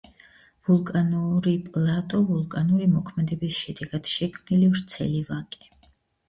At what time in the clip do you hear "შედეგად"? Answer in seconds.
3.61-4.11